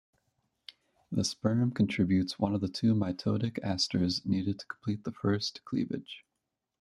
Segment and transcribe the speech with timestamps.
[1.11, 6.25] The sperm contributes one of the two mitotic asters needed to complete first cleavage.